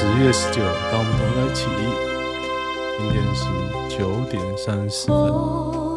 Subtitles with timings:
[0.00, 1.66] 十月十九，当我们同在一起。
[2.96, 3.44] 今天是
[3.98, 3.98] 九
[4.30, 5.89] 点三十分。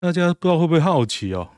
[0.00, 1.48] 大家不知道会不会好奇哦？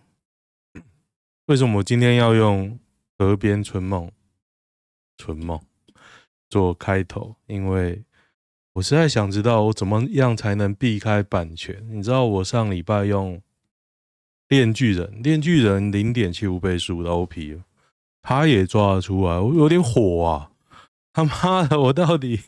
[1.47, 2.71] 为什么我今天要用
[3.19, 4.07] 《河边春梦》
[5.17, 5.61] 春梦
[6.49, 7.37] 做开头？
[7.47, 8.03] 因为
[8.75, 11.87] 我实在想知道我怎么样才能避开版权。
[11.91, 13.37] 你知道我上礼拜用
[14.49, 17.61] 《链锯人》《链锯人》零点七五倍速的 OP，
[18.23, 20.51] 他也抓得出来，我有点火啊！
[21.13, 22.43] 他妈的，我到底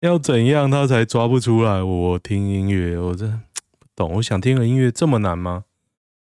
[0.00, 1.82] 要怎样他才抓不出来？
[1.82, 3.40] 我听音乐，我这。
[3.94, 5.64] 懂，我想听个音乐这么难吗？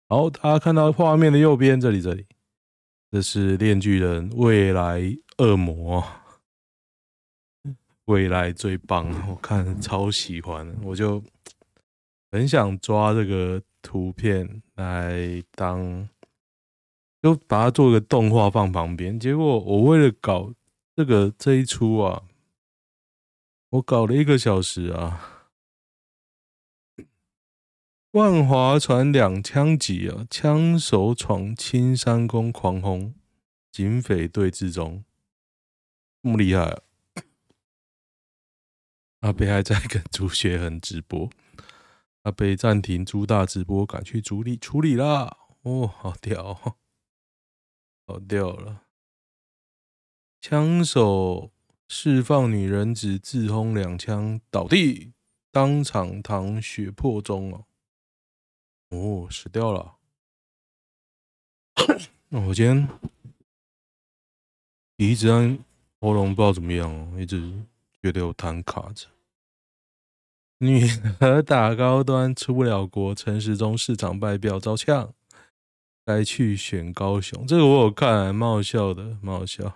[0.07, 2.25] 好，大家看到画面的右边这里，这里，
[3.11, 4.99] 这是《链锯人》未来
[5.39, 6.05] 恶魔，
[8.05, 11.23] 未来最棒，我看超喜欢，我就
[12.29, 16.09] 很想抓这个图片来当，
[17.21, 19.17] 就把它做个动画放旁边。
[19.17, 20.53] 结果我为了搞
[20.93, 22.23] 这个这一出啊，
[23.69, 25.45] 我搞了一个小时啊。
[28.11, 33.13] 万华传两枪戟啊，枪手闯青山宫狂轰，
[33.71, 35.05] 警匪对峙中，
[36.21, 36.81] 这么厉害！
[39.21, 41.29] 阿北还在跟朱学恒直播，
[42.23, 45.37] 阿北暂停朱大直播，赶去处理处理啦！
[45.63, 46.53] 哦，好屌，
[48.05, 48.85] 好屌了！
[50.41, 51.51] 枪手
[51.89, 55.13] 释放女人质，自轰两枪倒地，
[55.51, 57.65] 当场淌血泊中哦。
[58.89, 59.97] 哦，死掉了。
[62.29, 62.87] 那我今天
[64.95, 65.59] 鼻子和
[65.99, 67.51] 喉咙不知道怎么样哦，一直
[68.01, 69.07] 觉得有痰卡着。
[70.59, 70.85] 女
[71.19, 75.13] 儿打高端出不了国，陈时中市长败票遭呛，
[76.05, 77.47] 该去选高雄。
[77.47, 79.73] 这个我有看，蛮好笑的，蛮好笑。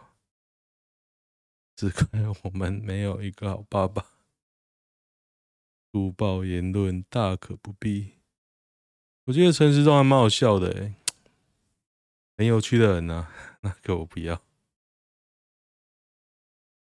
[1.76, 2.06] 只怪
[2.44, 4.06] 我们没有一个好爸爸。
[5.92, 8.14] 粗暴言论大可不必。
[9.26, 10.92] 我觉得陈时中还蛮好笑的，
[12.38, 13.32] 很有趣的人呐、啊。
[13.62, 14.42] 那个我不要。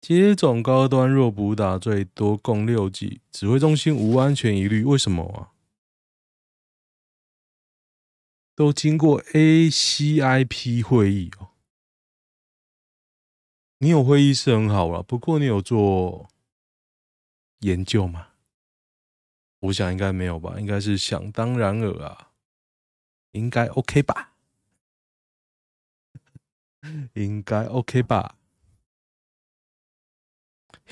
[0.04, 5.56] 接种高端若补打最多共六剂，指挥中心无安全疑虑，为什么啊？
[8.54, 11.52] 都经过 ACIP 会议哦。
[13.78, 16.28] 你有会议是很好了，不过你有做
[17.60, 18.28] 研究吗？
[19.60, 22.32] 我想应该没有吧，应该是想当然尔啊，
[23.30, 24.34] 应该 OK 吧，
[27.14, 28.36] 应该 OK 吧，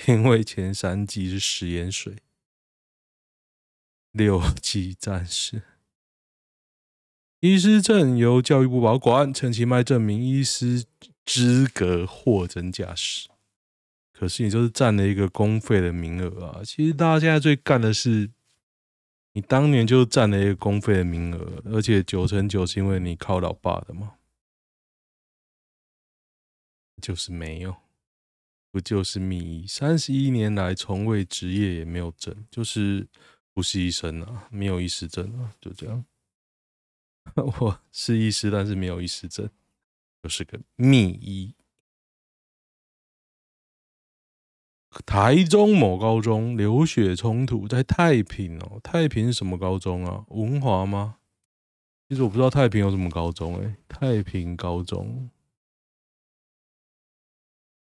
[0.07, 2.17] 因为前三季是食盐水，
[4.11, 5.63] 六级战士。
[7.41, 10.85] 医师证由教育部保管，陈其迈证明医师
[11.25, 13.29] 资格货真价实，
[14.13, 16.63] 可是你就是占了一个公费的名额啊！
[16.65, 18.31] 其实大家现在最干的是。
[19.35, 24.17] 你当年就占了一个公费的名额，而且九成九是因为你靠老爸的吗？
[27.01, 27.75] 就是没有，
[28.73, 29.67] 不就是秘医？
[29.67, 33.07] 三十一年来从未执业，也没有证，就是
[33.53, 36.05] 不是医生啊，没有医师证啊，就这样。
[37.37, 39.49] 我是医师，但是没有医师证，
[40.23, 41.55] 就是个秘医。
[45.07, 50.25] 台中某高中流血冲突在太平哦，太平是什么高中啊？
[50.29, 51.19] 文华吗？
[52.09, 55.31] 其实我不知道太平有什么高中哎、太平高中，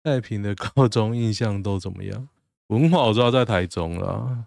[0.06, 2.28] 太平的高中印象都怎么样？
[2.68, 4.46] 文化我知道在台中啦。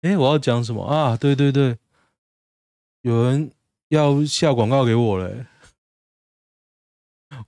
[0.00, 1.14] 哎，我要讲什么啊？
[1.14, 1.76] 对对对，
[3.02, 3.52] 有人
[3.88, 5.44] 要下广告给我嘞，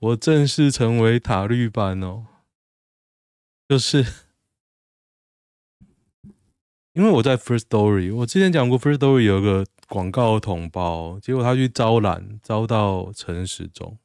[0.01, 2.27] 我正式成为塔绿班哦。
[3.67, 4.05] 就是
[6.93, 13.97] 因为我在 First Story，我之前讲过 First Story 有个广告同胞，结果他去招揽，招到陈时中，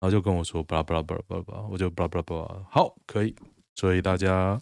[0.00, 3.34] 然后就跟我说巴拉巴拉巴拉巴拉，我就巴拉巴拉巴拉，好，可以，
[3.74, 4.60] 所以大家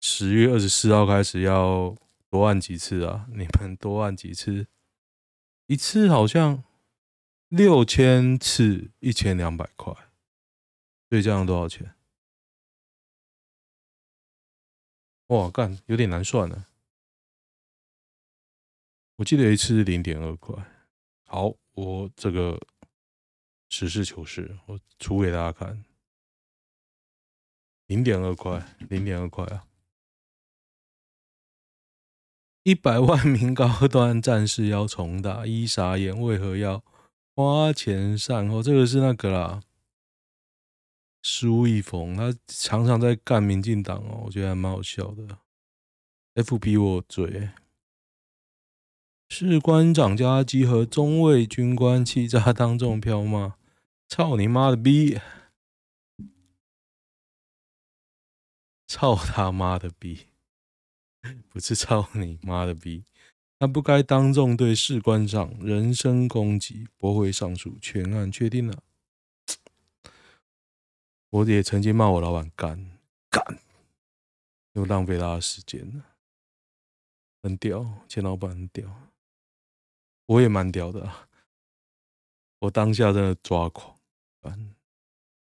[0.00, 1.96] 十月二十四号开始要
[2.28, 3.26] 多按几次啊？
[3.32, 4.66] 你们多按几次？
[5.66, 6.62] 一次好像
[7.48, 9.94] 六千次，一千两百块，
[11.08, 11.94] 所以这样多少钱？
[15.28, 16.66] 哇，干，有点难算呢。
[19.16, 20.54] 我记得一次是零点二块。
[21.26, 22.60] 好，我这个
[23.74, 25.84] 实事求是，我出给大家看，
[27.86, 29.66] 零点二块，零点二块啊。
[32.62, 36.84] 一百万名高端战士要重打，一傻眼，为何要
[37.34, 38.62] 花钱善后？
[38.62, 39.60] 这个是那个啦，
[41.24, 45.38] 苏一峰，他常常在干民进党哦，我觉得还蛮好笑的。
[46.36, 47.50] FB 我嘴，
[49.28, 53.56] 士官长加集合中尉军官气炸当众飘吗，
[54.08, 55.20] 操你妈的逼！
[58.86, 60.28] 操他妈的逼！
[61.48, 63.04] 不是操你妈的逼！
[63.58, 68.82] 他不该当众对士官长人身攻击，驳回上诉，全案确定了。
[71.30, 72.98] 我也曾经骂我老板干
[73.30, 73.58] 干，
[74.74, 76.04] 又浪费他的时间了。
[77.42, 79.10] 很屌，钱老板很屌，
[80.26, 81.28] 我也蛮屌的啊。
[82.60, 83.93] 我当下真的抓狂，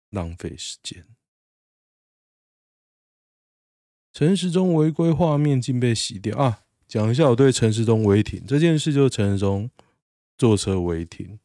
[0.10, 1.06] 浪费时间。
[4.14, 6.62] 陈时中违规画面竟被洗掉啊！
[6.88, 9.70] 讲一下我对陈时中违停这件事，就是陈时中
[10.38, 11.38] 坐车违停，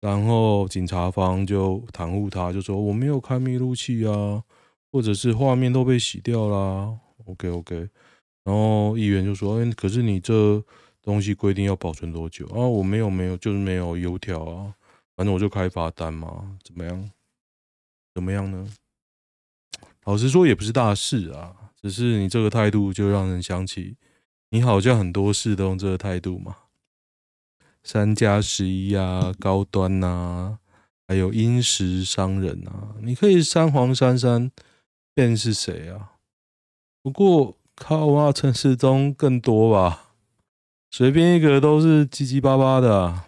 [0.00, 4.42] 然后警察方就袒护他，就说我没有开密录器啊，
[4.90, 6.98] 或者是画面都被洗掉啦。
[7.26, 7.88] OK OK，
[8.44, 10.62] 然后议员就说：“哎，可是你这
[11.00, 12.58] 东西规定要保存多久啊？
[12.66, 14.74] 我没有没有，就是没有油条啊，
[15.22, 17.10] 反正我就开罚单嘛，怎么样？
[18.12, 18.68] 怎么样呢？
[20.02, 23.96] 老实说，也不是大事啊。”只是你这个态度，就让人想起
[24.50, 26.56] 你好像很多事都用这个态度嘛。
[27.84, 30.58] 三加十一啊，高端呐、啊，
[31.06, 34.50] 还有殷实商人啊，你可以三黄三三，
[35.14, 36.14] 便是谁啊？
[37.00, 40.14] 不过靠啊，陈时中更多吧？
[40.90, 43.22] 随便一个都是七七八八的、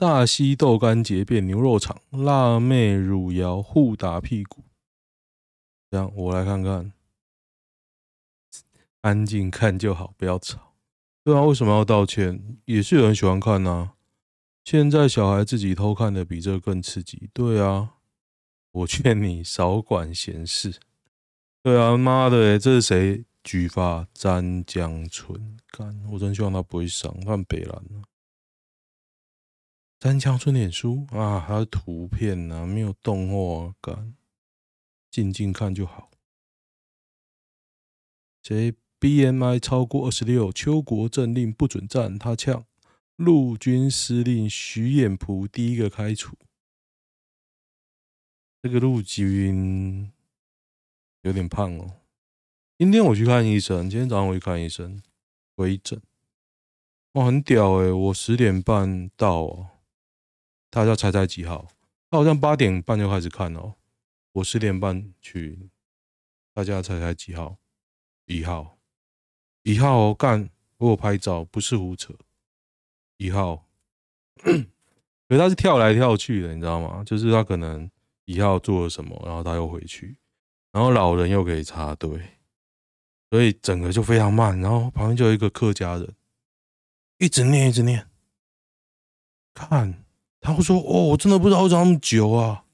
[0.00, 4.64] 大溪豆干节变牛肉场，辣妹汝窑互打屁股。
[5.90, 6.90] 这样我来看看，
[9.02, 10.72] 安静看就好，不要吵。
[11.22, 12.56] 对啊，为什么要道歉？
[12.64, 13.92] 也是有人喜欢看呐、啊。
[14.64, 17.28] 现在小孩自己偷看的比这更刺激。
[17.34, 17.96] 对啊，
[18.70, 20.80] 我劝你少管闲事。
[21.62, 24.08] 对啊，妈的、欸，这是谁举发？
[24.14, 27.84] 詹江纯干，我真希望他不会上，看北兰
[30.02, 34.14] 三枪春点书啊，还有图片呢、没有动画感，
[35.10, 36.10] 静静看就好。
[38.42, 42.64] 谁 BMI 超过二十六，邱国政令不准战，他呛
[43.16, 46.34] 陆军司令徐衍璞第一个开除。
[48.62, 50.10] 这个陆军
[51.20, 52.00] 有点胖哦。
[52.78, 55.02] 今天我去看医生，今天早上我去看医生，
[55.56, 56.00] 回诊。
[57.12, 59.66] 哇，很屌诶，我十点半到哦。
[60.70, 61.66] 大家猜猜几号？
[62.08, 63.74] 他好像八点半就开始看哦。
[64.32, 65.68] 我十点半去，
[66.54, 67.56] 大家猜猜几号？
[68.26, 68.78] 一号，
[69.64, 70.48] 一号哦，干！
[70.76, 72.14] 我有拍照，不是胡扯。
[73.16, 73.68] 一号，
[74.42, 77.02] 可是他是跳来跳去的，你知道吗？
[77.04, 77.90] 就是他可能
[78.24, 80.16] 一号做了什么，然后他又回去，
[80.70, 82.38] 然后老人又可以插队，
[83.30, 84.58] 所以整个就非常慢。
[84.60, 86.14] 然后旁边就有一个客家人，
[87.18, 88.06] 一直念，一直念，
[89.52, 90.04] 看。
[90.40, 92.64] 他会说：“哦，我真的不知道为什么那么久啊！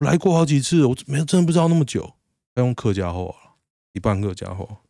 [0.00, 2.14] 来过好几次，我没真的不知道那么久。”
[2.56, 3.32] 要用客家话，
[3.92, 4.80] 一半客家话。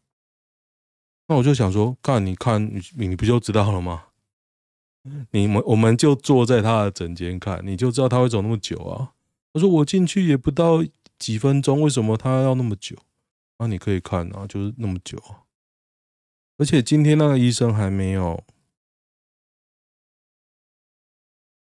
[1.28, 4.06] 那我就想说：“看，你看你你不就知道了吗？
[5.32, 9.12] 你们我们就坐在他的诊间看，你就知道他会走那么久啊。”
[9.52, 10.82] 他说：“我进去也不到
[11.18, 12.96] 几分钟，为什么他要那么久？”
[13.60, 15.22] 那你可以看啊，就是那么久。
[16.56, 18.42] 而且今天那个医生还没有。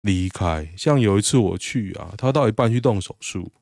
[0.03, 3.53] 离开，像有一次我去啊，他到一半去动手术，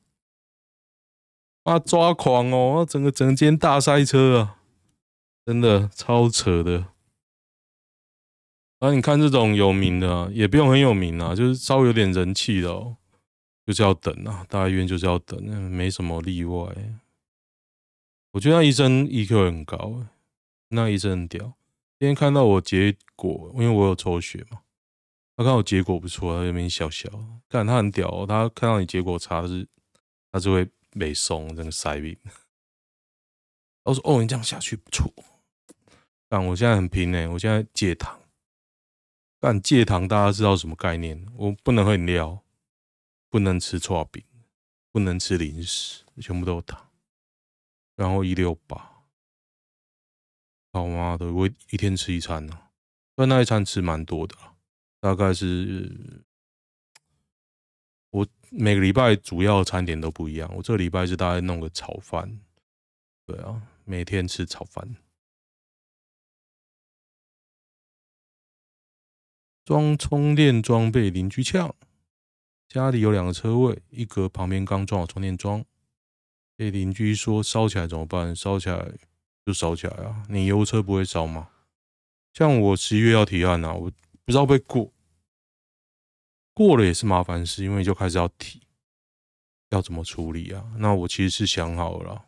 [1.62, 4.58] 啊抓狂哦，整个整间大塞车啊，
[5.46, 6.88] 真的超扯的。
[8.80, 12.96] 啊，你看这种有名的，也不用很有名啊，就是稍微有点人气的哦，
[13.64, 16.74] 就是要等啊，大医院就是要等，没什么例外。
[18.32, 20.04] 我觉得那医生 EQ 很高，
[20.70, 21.52] 那医生很屌。
[22.00, 24.62] 今天看到我结果，因为我有抽血嘛，
[25.36, 27.08] 他看我结果不错，他有点笑笑。
[27.48, 29.66] 但他很屌，他看到你结果差是，
[30.30, 32.16] 他就会没松，这个塞病。
[33.84, 35.12] 我说：“哦，你这样下去不错。”
[36.28, 38.20] 但我现在很拼呢，我现在戒糖。
[39.40, 41.26] 但戒糖，大家知道什么概念？
[41.36, 42.42] 我不能喝饮料，
[43.28, 44.24] 不能吃剉冰，
[44.92, 46.90] 不能吃零食，全部都有糖。
[47.96, 49.02] 然后一六八，
[50.72, 52.70] 好妈的，我一天吃一餐呢、啊，
[53.16, 54.36] 但那一餐吃蛮多的，
[55.02, 56.24] 大概是
[58.10, 60.48] 我每个礼拜主要餐点都不一样。
[60.54, 62.38] 我这个礼拜是大概弄个炒饭，
[63.26, 64.94] 对啊，每天吃炒饭。
[69.64, 71.74] 装充电桩被邻居呛，
[72.68, 75.64] 家里有两个车位，一格旁边刚装好充电桩，
[76.54, 78.36] 被邻居说烧起来怎么办？
[78.36, 78.92] 烧起来
[79.44, 80.24] 就烧起来啊！
[80.28, 81.50] 你油车不会烧吗？
[82.34, 83.90] 像我十一月要提案啊，我
[84.24, 84.91] 不知道被过，
[86.54, 88.60] 过了也是麻烦事，因为就开始要提，
[89.70, 90.64] 要怎么处理啊？
[90.78, 92.26] 那我其实是想好了，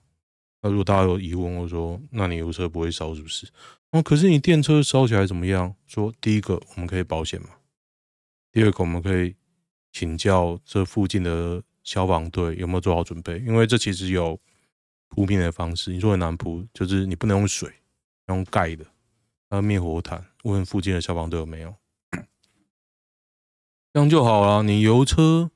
[0.62, 3.46] 那如果大家有疑问，我说那你油车不会烧是不是？
[3.90, 5.74] 哦，可是你电车烧起来怎么样？
[5.86, 7.50] 说第一个我们可以保险嘛，
[8.50, 9.36] 第二个我们可以
[9.92, 14.40] 请教这附近的消防队有没有做好准备，因为这其实有
[15.08, 15.92] 扑灭的方式。
[15.92, 17.70] 你说很难扑，就是你不能用水，
[18.28, 18.84] 用盖的，
[19.50, 21.72] 还有灭火毯，问附近的消防队有没有，
[23.94, 24.64] 这样就好了。
[24.64, 25.52] 你油车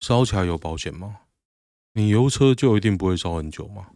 [0.00, 1.18] 烧起来有保险吗？
[1.92, 3.88] 你油车就一定不会烧很久吗？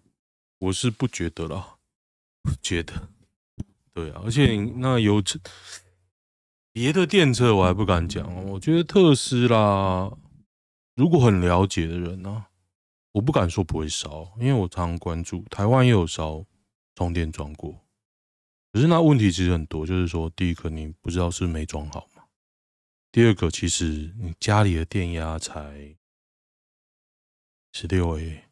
[0.59, 1.79] 我是不觉得啦，
[2.43, 3.09] 不觉得。
[3.95, 5.39] 对啊，而且那油车，
[6.73, 8.45] 别的电车我还不敢讲。
[8.51, 10.13] 我觉得特斯拉，
[10.95, 12.45] 如果很了解的人呢、
[13.13, 16.45] 我不敢说不会烧，因为我常常关注台湾也有烧
[16.95, 17.81] 充电桩过。
[18.75, 22.07] 可是那问题其实很多，就是说，第一个你不知道是没装好，
[23.13, 25.97] 第二个其实你家里的电压才
[27.73, 28.45] 十六 A，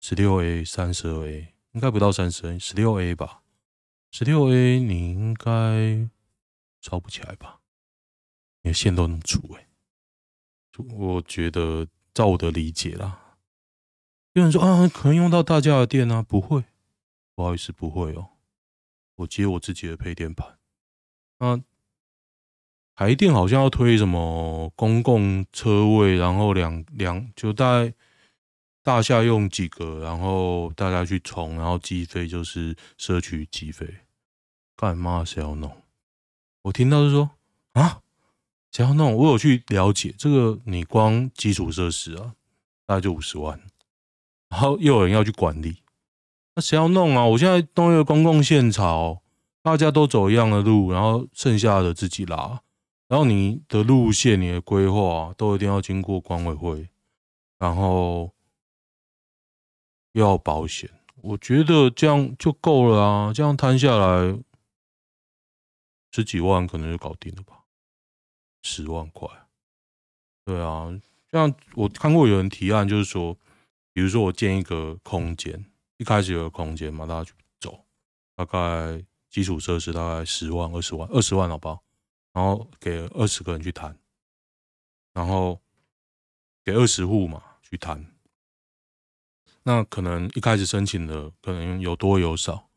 [0.00, 3.42] 十六 A 三十二 A，应该不到三十 A，十六 A 吧。
[4.10, 6.10] 十六 A，你应该
[6.80, 7.60] 烧不起来吧？
[8.62, 9.68] 你的线都那么粗哎，
[10.76, 13.38] 我觉得照我的理解啦，
[14.34, 16.64] 有人说啊，可能用到大家的电啊，不会，
[17.34, 18.30] 不好意思，不会哦。
[19.14, 20.58] 我接我自己的配电盘。
[21.38, 21.62] 那
[23.00, 27.94] 台电好像要推什么公共车位，然后两两就大概。
[28.82, 33.86] 大厦用几个，然后大家去充，然后计费就是社区计费。
[34.74, 35.70] 干嘛谁要弄？
[36.62, 37.30] 我听到是说
[37.72, 38.00] 啊，
[38.72, 39.14] 谁要弄？
[39.14, 42.34] 我有去了解这个，你光基础设施啊，
[42.86, 43.60] 大概就五十万，
[44.48, 45.76] 然后又有人要去管理，
[46.54, 47.24] 那谁要弄啊？
[47.26, 49.20] 我现在弄一个公共线槽，
[49.62, 52.62] 大家都走一样的路，然后剩下的自己拉，
[53.10, 56.88] 然后你的路线、你的规划都一定要经过管委会，
[57.58, 58.32] 然后。
[60.14, 60.90] 要保险，
[61.22, 63.32] 我觉得这样就够了啊！
[63.32, 64.36] 这样摊下来
[66.10, 67.62] 十几万可能就搞定了吧？
[68.64, 69.28] 十万块，
[70.44, 70.90] 对啊，
[71.30, 73.38] 像我看过有人提案，就是说，
[73.92, 75.64] 比如说我建一个空间，
[75.98, 77.84] 一开始有个空间嘛，大家去走，
[78.34, 79.00] 大概
[79.30, 81.84] 基础设施大概十万、二十万、二十万，好不好？
[82.32, 83.98] 然后给二十个人去谈，
[85.12, 85.60] 然后
[86.64, 88.06] 给二十户嘛去谈。
[89.62, 92.70] 那可能一开始申请的可能有多有少，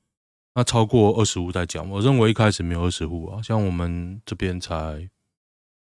[0.53, 1.89] 那超过二十户再讲。
[1.89, 5.09] 我认为一开始没有二十户啊，像我们这边才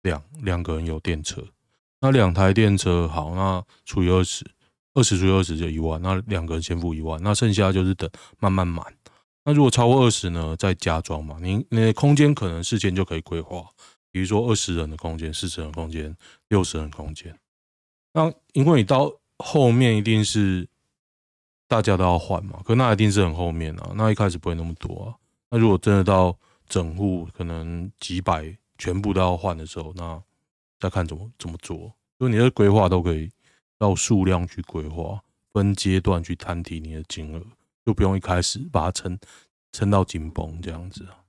[0.02, 1.46] 两两个人有电车，
[2.00, 4.50] 那两台电车好，那除以二十，
[4.94, 8.84] 二十除以二十就一万，那两个人先付一万，那剩下就是等慢慢满。
[9.50, 11.40] 那如果超过二十呢，再加装嘛。
[11.42, 13.68] 你你的空间可能事先就可以规划，
[14.12, 16.16] 比如说二十人的空间、四十人空间、
[16.50, 17.36] 六十人空间。
[18.14, 20.68] 那因为你到后面一定是。
[21.68, 25.14] 大家都要换嘛，可那一定是很后面啊，那一开始不会那么多啊。
[25.52, 26.36] 那如果真的到
[26.68, 30.20] 整户可能几百全部都要换的时候，那
[30.80, 31.94] 再看怎么怎么做。
[32.20, 33.30] 就你的规划都可以
[33.78, 35.22] 到数量去规划，
[35.54, 37.40] 分阶段去摊提你的金额，
[37.90, 39.20] 就不用一开始把它撑
[39.72, 41.26] 撑到紧绷这样子啊。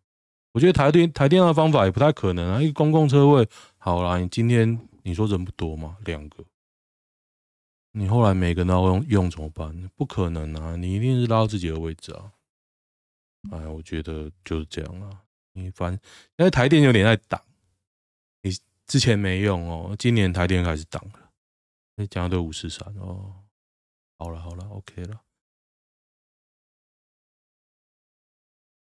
[0.53, 3.49] 我觉得台电台电的方法也不太可能啊，一个公共车位
[3.79, 5.97] 好啦，你今天你说人不多吗？
[6.05, 6.45] 两个。
[7.93, 9.91] 你后来每个人都要用用怎么办？
[9.97, 10.77] 不可能啊！
[10.77, 12.33] 你一定是拉到自己的位置啊！
[13.51, 15.23] 哎，我觉得就是这样啊。
[15.55, 16.01] 你反正
[16.37, 17.41] 因为台电有点在挡，
[18.43, 18.51] 你
[18.87, 21.31] 之前没用哦，今年台电开始挡了。
[21.97, 23.35] 你，讲的五十三哦，
[24.19, 25.21] 好了好了，OK 了。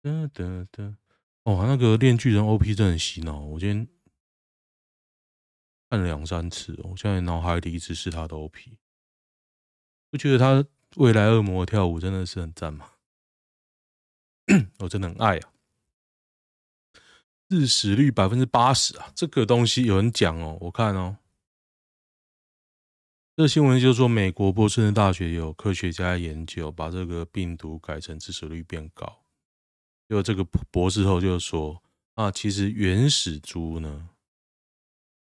[0.02, 0.96] 噔噔噔，
[1.44, 3.88] 哦，那个链锯人 OP 真的很洗脑，我今天
[5.90, 8.78] 看了两三次哦，我现在脑海里一直是他的 OP，
[10.10, 10.66] 不觉得他
[10.96, 12.92] 未来恶魔跳舞真的是很赞吗？
[14.80, 15.54] 我真的很爱啊。
[17.50, 19.12] 致死率百分之八十啊！
[19.16, 21.18] 这个东西有人讲哦，我看哦，
[23.36, 29.26] 这新闻就说，美国波士顿大学有科学家研究，把这个病毒改成致死率变高。
[30.10, 31.84] 就这个博士后就说
[32.16, 34.10] 啊，其实原始猪呢，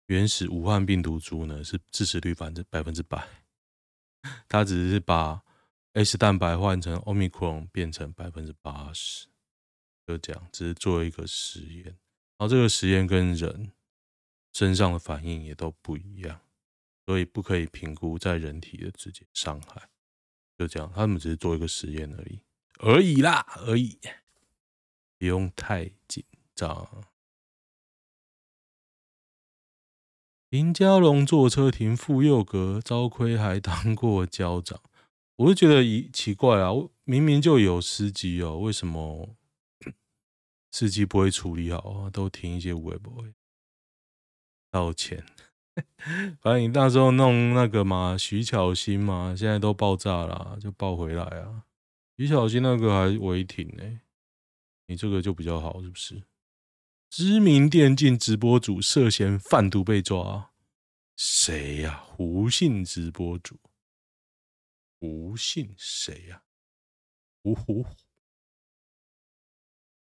[0.07, 3.25] 原始武汉病毒株呢是致死率百分之百分之百，
[4.49, 5.41] 他只是把
[5.93, 9.27] S 蛋白换成 Omicron 变成百分之八十，
[10.05, 11.85] 就这样，只是做一个实验。
[12.37, 13.71] 然后这个实验跟人
[14.51, 16.41] 身上的反应也都不一样，
[17.05, 19.89] 所以不可以评估在人体的直接伤害。
[20.57, 22.41] 就这样，他们只是做一个实验而已，
[22.79, 23.97] 而已啦，而已，
[25.17, 27.05] 不用太紧张。
[30.49, 34.79] 林佳龙坐车停妇幼阁，遭亏还当过交长，
[35.35, 36.71] 我就觉得一奇怪啊，
[37.03, 39.35] 明明就有司机哦，为什么？
[40.71, 43.33] 司机不会处理好啊，都停一些违规，
[44.71, 45.25] 道歉。
[46.39, 51.65] 反正你那时候弄那个嘛，徐巧芯嘛，现在都爆炸了，就爆回来啊。
[52.15, 53.99] 徐巧芯那个还违停呢，
[54.87, 56.23] 你这个就比较好，是不是？
[57.09, 60.53] 知名电竞直播主涉嫌贩毒被抓，
[61.15, 62.03] 谁呀？
[62.03, 63.59] 胡姓直播主，
[64.99, 66.43] 胡姓谁呀？
[67.41, 67.85] 胡胡。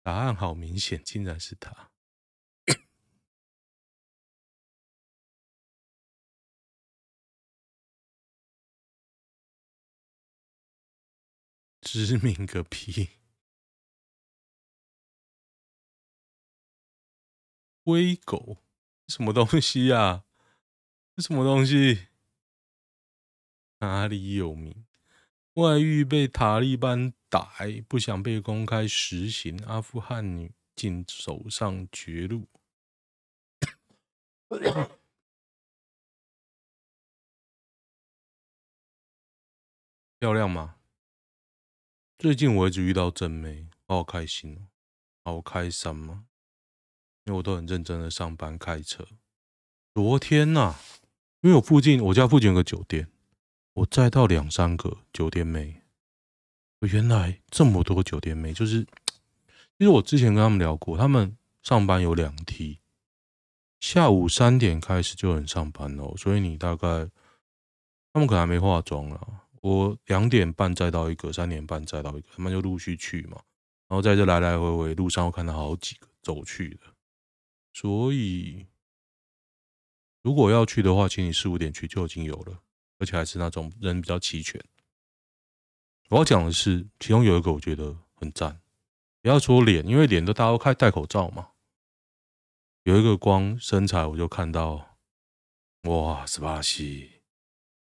[0.01, 1.91] 答案好明显，竟然是他。
[11.81, 13.09] 知名个屁！
[17.85, 18.57] 灰狗
[19.07, 20.23] 什么东西呀、啊？
[21.19, 22.07] 什么东西？
[23.77, 24.87] 哪里有名？
[25.53, 29.63] 外遇被塔利班逮，不想被公开实行。
[29.67, 32.47] 阿富汗女竟走上绝路，
[40.19, 40.77] 漂亮吗？
[42.17, 44.67] 最近我一直遇到正妹，好开心
[45.23, 46.25] 哦，好开心吗？
[47.25, 49.05] 因为我都很认真的上班开车。
[49.93, 50.75] 昨天呐、
[51.41, 53.07] 因为我附近我家附近有个酒店。
[53.73, 55.81] 我载到两三个酒店妹，
[56.79, 58.85] 原来这么多酒店妹，就是
[59.77, 62.79] 其实我之前跟他们聊过，他们上班有两梯，
[63.81, 67.09] 下午三点开始就能上班哦，所以你大概
[68.13, 69.19] 他们可能还没化妆啦。
[69.59, 73.41] 我两点半载到一个，三点半载到一个，他们就陆续去嘛，
[73.89, 76.87] 然后在这来来回回路上，我看到好几个走去的，
[77.75, 78.65] 所以
[80.21, 82.61] 如果要去的话，请你四五点去就已经有了。
[82.97, 84.63] 而且还是那种人比较齐全。
[86.07, 88.61] 我要讲的是，其中有一个我觉得很赞。
[89.21, 91.49] 不要说脸，因为脸都大家都开戴口罩嘛。
[92.83, 94.97] 有一个光身材，我就看到，
[95.81, 97.21] 哇，斯巴西，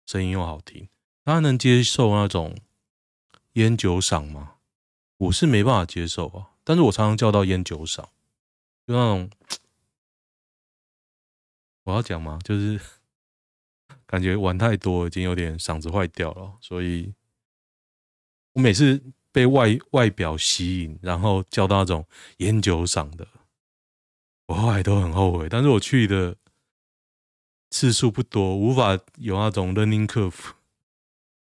[0.06, 0.88] 声音又好听。
[1.24, 2.56] 大家能接受那种
[3.54, 4.58] 烟酒嗓吗？
[5.16, 6.50] 我是没办法接受啊。
[6.62, 8.04] 但是我常常叫到烟酒嗓，
[8.86, 9.28] 就那种，
[11.84, 12.38] 我要讲吗？
[12.44, 12.80] 就是。
[14.06, 17.14] 感觉玩太多，已经有点嗓子坏掉了，所以
[18.52, 22.06] 我每次被外外表吸引，然后叫到那种
[22.38, 23.26] 烟酒嗓的，
[24.48, 25.48] 我后来都很后悔。
[25.48, 26.36] 但是我去的
[27.70, 30.52] 次数不多，无法有那种 learning curve。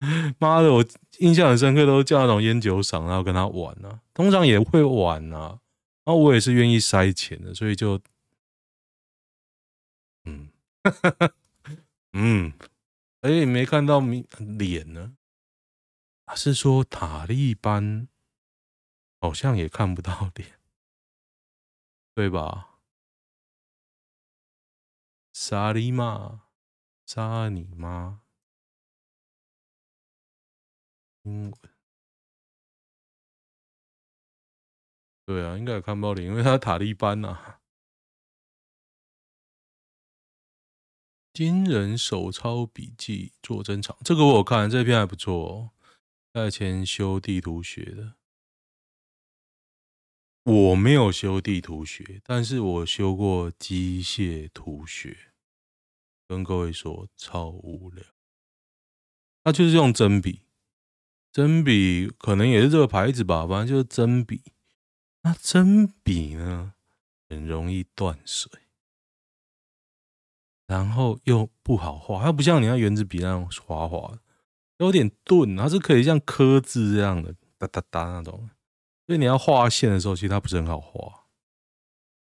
[0.38, 0.84] 妈的，我
[1.18, 5.60] 印象很深刻，都叫那种烟酒嗓，然后跟他玩啊，通常也会玩啊，
[6.04, 7.98] 然后我也是愿意塞钱的，所以就，
[12.14, 12.52] 嗯。
[12.52, 12.52] 嗯，
[13.22, 14.00] 哎、欸，没看到
[14.58, 15.16] 脸呢。
[16.36, 18.06] 是说塔利班
[19.22, 20.58] 好像也看不到脸，
[22.16, 22.70] 对吧？
[25.34, 26.40] 沙利玛，
[27.06, 28.20] 沙你妈！
[31.24, 31.70] 英文，
[35.28, 37.59] 对啊，应该也看不到脸，因为他塔利班呐、啊。
[41.40, 45.70] 新人手抄笔记做珍藏，这个我看，这篇还不错哦。
[46.34, 48.16] 在前修地图学的，
[50.44, 55.32] 我没有修地图学，但是我修过机械图学。
[56.28, 58.04] 跟各位说，超无聊。
[59.42, 60.42] 它就是用针笔，
[61.32, 64.42] 针笔可能也是这个牌子吧，反正就是针笔。
[65.22, 66.74] 那针笔呢，
[67.30, 68.52] 很容易断水，
[70.70, 74.20] 然后又不好画，它不像你那原子笔那种滑滑的，
[74.78, 78.48] 有点钝，它是可以像刻字这样的哒哒哒那种，
[79.04, 81.24] 所以你要画线的时候，其实它不是很好画。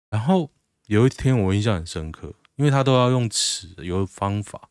[0.08, 0.50] 然后
[0.86, 4.70] 有一天我印象很深刻，因为它都要用尺，有方法，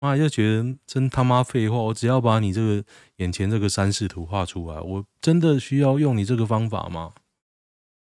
[0.00, 2.84] 妈就觉得真他妈废话，我只要把你这个
[3.18, 7.12] 眼前这个三视图画出来，我真的需要用你这个方法吗？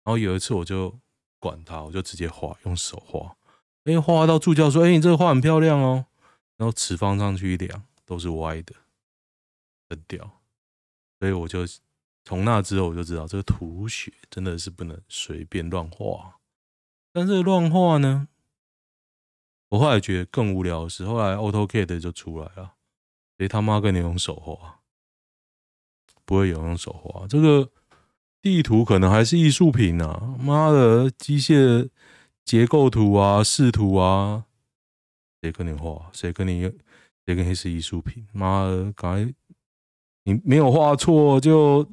[0.05, 0.97] 然后有一次我就
[1.37, 3.35] 管他，我就直接画，用手画。
[3.85, 6.05] 哎，画到助教说：“哎，你这个画很漂亮哦。”
[6.57, 8.75] 然后尺放上去一量，都是歪的，
[9.89, 10.39] 很屌。
[11.19, 11.61] 所以我就
[12.23, 16.39] 从那之后我就知道，这个图学真的是不能随便乱画。
[17.11, 18.27] 但是乱画呢，
[19.69, 22.73] 我后来觉得更无聊的是，后来 AutoCAD 就出来了，
[23.37, 24.81] 谁他妈跟你用手画？
[26.25, 27.71] 不会有人用手画这个。
[28.43, 30.35] 地图可能还是艺术品啊！
[30.39, 31.87] 妈的，机械
[32.51, 34.43] 结构图啊、视图啊，
[35.41, 36.09] 谁跟你画？
[36.11, 36.63] 谁跟你？
[37.25, 38.27] 谁跟你是艺术品？
[38.33, 39.33] 妈的，赶快！
[40.23, 41.89] 你没有画错就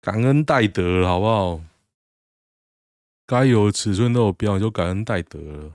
[0.00, 1.60] 感恩戴德了，好不好？
[3.24, 5.72] 该有尺寸都有标，就感恩戴德了。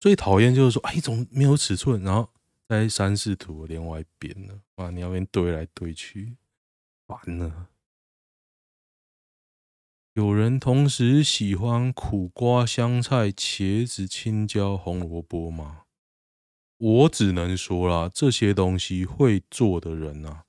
[0.00, 2.02] 最讨厌就是说，哎，怎么没有尺寸？
[2.02, 2.28] 然后
[2.66, 6.34] 在三视图连外边了，哇，你要边堆来堆去，
[7.06, 7.68] 烦了。
[10.16, 15.82] 有人同时喜欢苦瓜、香菜、茄子、青椒、红萝卜吗？
[16.78, 20.46] 我只能说啦，这些东西会做的人啊，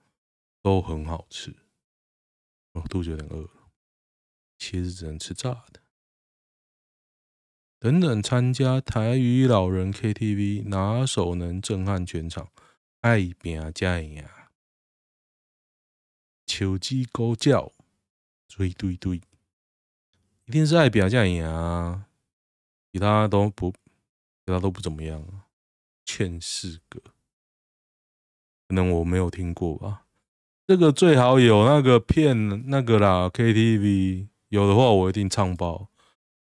[0.61, 1.53] 都很好吃。
[2.75, 3.69] 我肚子有点饿了，
[4.57, 5.81] 茄子只能吃炸的。
[7.77, 12.49] 等等，参加台语老人 KTV，哪首能震撼全场？
[13.01, 14.25] 爱拼才会赢，
[16.47, 17.73] 手机高叫，
[18.47, 19.19] 追对对。
[20.47, 22.07] 一定是爱表现赢啊，
[22.93, 25.47] 其他都不，其他都不怎么样啊。
[26.05, 27.01] 劝世歌，
[28.69, 30.05] 可能我没有听过吧。
[30.65, 35.89] 这个最好有那个片那个啦，KTV 有的话我一定唱爆。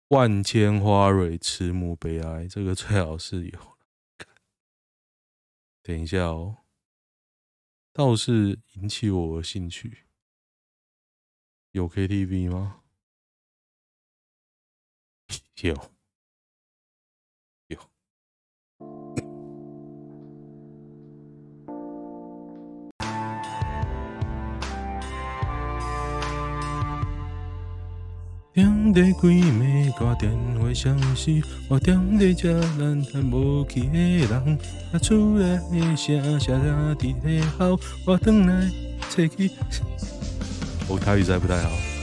[0.08, 3.58] 万千花蕊迟暮悲哀，这个最好是有。
[5.82, 6.58] 等一下哦，
[7.94, 10.04] 倒是引起我的兴趣。
[11.72, 12.80] 有 KTV 吗？
[15.62, 15.74] 有
[17.66, 17.76] 有，
[28.54, 31.32] 点的几枚挂电话相思，
[31.68, 34.56] 我点的这难叹无去的人，
[34.92, 36.70] 啊厝内的声声在
[37.20, 38.70] 在吼，我转来
[39.10, 39.50] 找去。
[40.88, 41.97] 我台语实在不太好。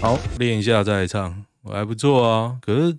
[0.00, 2.58] 好，练一下再唱，我还不错啊。
[2.62, 2.98] 可是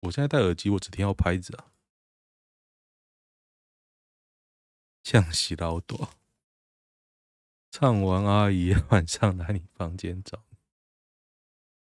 [0.00, 1.70] 我现在戴耳机，我只听到拍子啊。
[5.04, 6.10] 像洗老多，
[7.70, 10.56] 唱完阿姨晚上来你房间找你。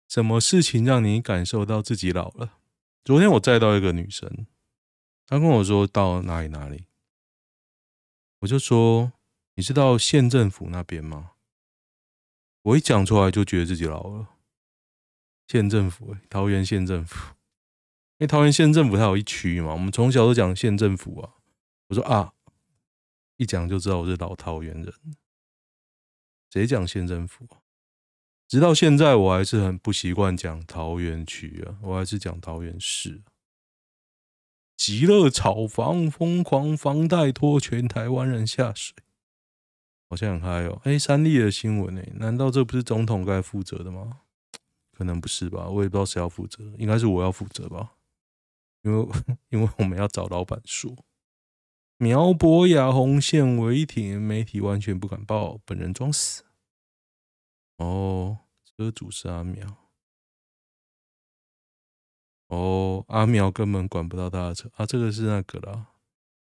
[0.08, 2.60] 什么事情让你感受到自己老了？
[3.04, 4.46] 昨天我载到一个女生，
[5.26, 6.86] 她跟我说到哪里哪里，
[8.42, 9.14] 我就说，
[9.56, 11.32] 你是到县政府那边吗？
[12.64, 14.28] 我一讲出来就觉得自己老了。
[15.48, 17.18] 县政府，桃园县政府，
[18.18, 21.36] 因为桃园县政府它有一区嘛，我们从小都讲县政府啊。
[21.90, 22.34] 我说啊，
[23.38, 24.94] 一讲就知道我是老桃园人。
[26.50, 27.60] 谁讲县政府啊？
[28.48, 33.24] 直到现在我还是很不习惯讲桃园区啊，我还是讲桃园市。
[34.78, 38.96] 极乐炒房疯狂房贷拖全台湾人下水。
[40.14, 40.80] 好像很嗨哦！
[40.84, 44.22] 哎，三立的新闻哎，难道这不是总统该负责的吗？
[44.94, 47.96] 可能不是吧，我也不知道谁要负责，应该是我要负责吧，
[48.84, 49.08] 因为
[49.50, 50.96] 因为我们要找老板说，
[51.98, 56.44] 苗博雅红线违停，媒体完全不敢报，本人装死。
[57.78, 59.78] 哦，车主是阿苗。
[62.50, 65.88] 哦，阿苗根本管不到他的车啊，这个是那个啦。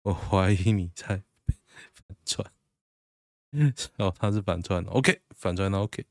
[0.02, 1.22] 我怀疑你在
[1.96, 2.52] 反串。
[3.98, 6.04] 哦，他是反串的，OK，反串的 OK。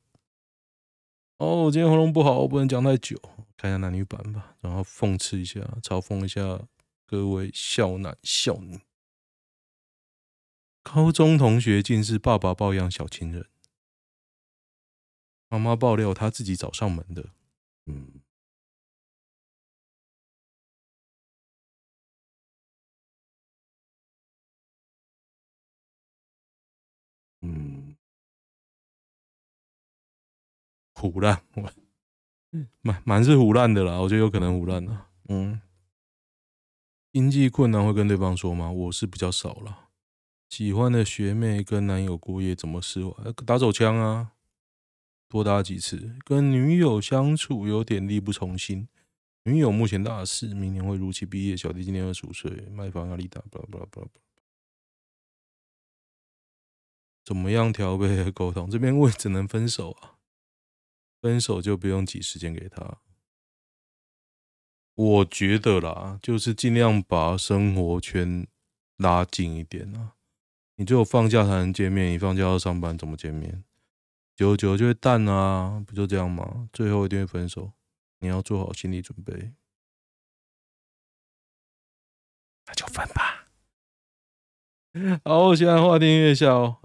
[1.38, 3.20] 哦，今天喉咙不好，我不能讲太久，
[3.58, 6.68] 看一下男女版吧，然后讽刺一下，嘲讽一下
[7.06, 8.80] 各位少男少女。
[10.82, 13.50] 高中同学竟是爸爸抱养小情人，
[15.50, 17.30] 妈妈爆料他自己找上门的。
[17.88, 18.22] 嗯，
[30.96, 31.44] 唬烂，
[32.82, 35.06] 蛮蛮是胡烂的啦，我觉得有可能胡烂的。
[35.28, 35.62] 嗯，
[37.12, 38.72] 经济困难会跟对方说吗？
[38.72, 39.90] 我是比较少了。
[40.48, 43.32] 喜欢的学妹跟男友过夜怎么释怀？
[43.46, 44.32] 打手枪啊，
[45.28, 46.16] 多打几次。
[46.24, 48.88] 跟女友相处有点力不从心。
[49.44, 51.58] 女友目前大四，明年会如期毕业。
[51.58, 54.08] 小弟今年二十五岁，卖房压力大，不拉不拉巴拉。
[57.26, 58.70] 怎么样调配和沟通？
[58.70, 60.15] 这边我也只能分手啊，
[61.26, 63.00] 分手就不用挤时间给他。
[64.94, 68.46] 我觉得啦，就是尽量把生活圈
[68.98, 70.14] 拉近一点啊。
[70.76, 73.64] 你只有放假才能见面，你放假要上班怎么见面？
[74.36, 76.70] 久久就会淡啊，不就这样吗？
[76.72, 77.74] 最后一定会分手，
[78.20, 79.54] 你要做好心理准备。
[82.68, 83.48] 那就分吧。
[85.26, 86.85] 好，现在话听月下哦。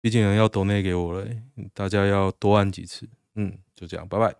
[0.00, 1.26] 毕竟人要抖内给我了，
[1.74, 4.34] 大家要多按几次，嗯，就这样，拜拜。